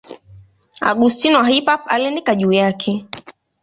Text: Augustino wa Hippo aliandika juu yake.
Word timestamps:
Augustino 0.81 1.37
wa 1.37 1.47
Hippo 1.47 1.71
aliandika 1.85 2.35
juu 2.35 2.51
yake. 2.51 3.05